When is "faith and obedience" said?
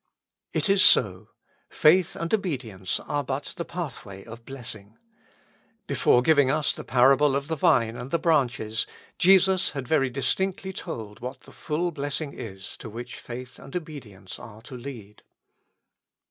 1.69-2.99, 13.19-14.39